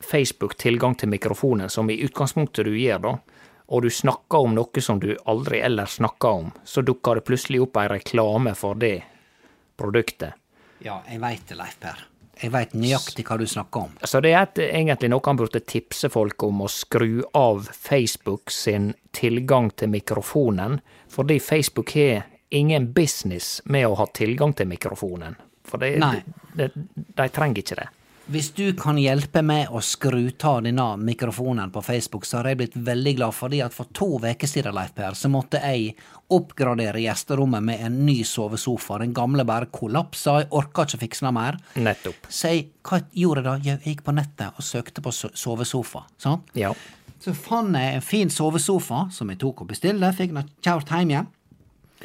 [0.00, 3.10] Facebook tilgang til mikrofonen, som i utgangspunktet du gjør, da,
[3.70, 7.62] og du snakker om noe som du aldri ellers snakker om, så dukker det plutselig
[7.62, 8.96] opp ei reklame for det
[9.78, 10.34] produktet.
[10.82, 12.06] Ja, jeg veit det, Leif Per.
[12.40, 13.92] Jeg veit nøyaktig hva du snakker om.
[14.02, 18.50] Så det er et, egentlig noe han burde tipse folk om å skru av Facebook
[18.50, 20.80] sin tilgang til mikrofonen,
[21.12, 25.36] fordi Facebook har ingen business med å ha tilgang til mikrofonen.
[25.68, 26.16] For det, Nei.
[26.56, 27.88] de, de trenger ikke det.
[28.30, 32.60] Hvis du kan hjelpe meg å skru ta denne mikrofonen på Facebook, så har jeg
[32.60, 35.96] blitt veldig glad, fordi at for to uker siden, Leif Per, så måtte jeg
[36.30, 39.00] oppgradere gjesterommet med en ny sovesofa.
[39.02, 41.58] Den gamle bare kollapsa, jeg orka ikke fikse den mer.
[41.74, 42.30] Nettopp.
[42.30, 43.58] Så jeg, hva gjorde jeg da?
[43.66, 46.06] Jeg gikk på nettet og søkte på sovesofa.
[46.22, 46.54] sant?
[46.54, 46.70] Ja.
[47.18, 51.16] Så fant jeg en fin sovesofa som jeg tok og bestilte, fikk den kjørt hjem
[51.16, 51.32] igjen.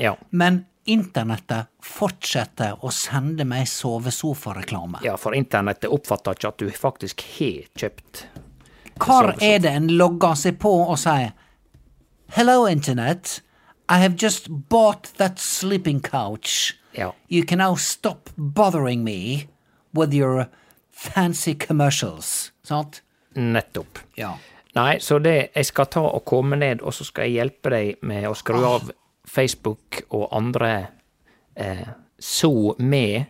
[0.02, 0.18] Ja.
[0.34, 5.00] Men internettet fortsetter å sende meg sovesofareklame.
[5.04, 8.26] ja, for internettet oppfatter ikke at du faktisk har kjøpt
[9.00, 11.34] Hvor er det en logger seg på og sier
[12.32, 13.42] Hello, internet.
[13.90, 16.74] I have just bought that sleeping couch.
[16.92, 17.12] Ja.
[17.28, 19.48] You can now stop bothering me
[19.94, 20.48] with your
[20.92, 22.52] fancy commercials.
[22.64, 23.02] Sant?
[23.36, 24.00] Nettopp.
[24.16, 24.38] Ja.
[24.76, 28.02] Nei, så det, jeg skal ta og komme ned, og så skal jeg hjelpe deg
[28.02, 28.90] med å skru av
[29.28, 30.72] Facebook og andre
[31.56, 31.88] eh,
[32.20, 33.26] så med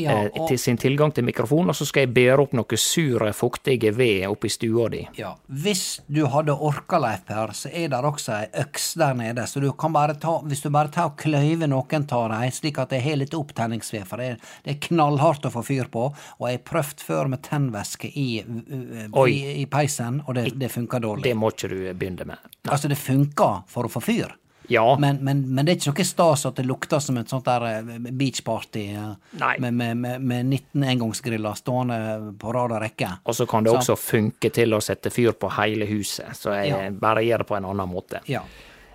[0.00, 2.78] ja eh, og, til sin tilgang til mikrofon, og så skal jeg bære opp noe
[2.80, 5.02] sure, fuktige ved oppi stua di.
[5.18, 5.34] ja.
[5.46, 9.60] Hvis du hadde orka, Leif Per, så er det også ei øks der nede, så
[9.60, 12.90] du kan bare ta Hvis du bare tar og kløyver noen av dem, slik at
[12.90, 14.30] det har litt opptenningsved, for det
[14.64, 16.02] det er knallhardt å få fyr på,
[16.38, 20.70] og jeg har prøvd før med tennvæske i, uh, i, i peisen, og det, det
[20.72, 21.24] funka dårlig.
[21.24, 22.50] Det må ikke du begynne med.
[22.68, 24.36] Altså, det funka for å få fyr.
[24.70, 27.44] Ja, Men, men, men det er ikke noe stas at det lukter som et sånt
[27.48, 31.98] der eh, beachparty eh, med, med, med, med 19 engangsgriller stående
[32.38, 33.08] på rad og rekke.
[33.24, 33.80] og så kan det så.
[33.82, 36.82] også funke til å sette fyr på hele huset, så jeg Ja.
[36.90, 38.20] bare gjør det på en annen måte.
[38.30, 38.44] Ja.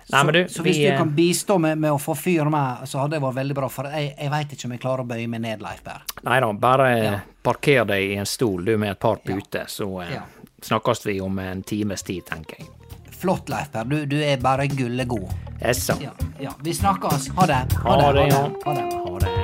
[0.08, 2.46] Nei, så, men du, så hvis vi, du kan bistå med, med å få fyr
[2.48, 3.68] med, så hadde det vært veldig bra.
[3.68, 6.04] For jeg, jeg veit ikke om jeg klarer å bøye meg ned, Leif Berr.
[6.22, 7.16] Nei da, bare Ja.
[7.42, 10.22] parker deg i en stol, du, med et par puter, så eh, Ja.
[10.62, 12.70] snakkes vi om en times tid, tenker jeg.
[13.18, 13.84] Flott, Leif Berr.
[13.84, 15.30] Du, du er bare gullegod.
[15.60, 15.72] Ja,
[16.40, 16.52] ja.
[16.64, 17.30] Vi snakkes.
[17.36, 17.62] Ha det.
[17.84, 18.48] Ha det, ja.
[18.64, 18.88] Ha det.
[18.92, 19.35] Ha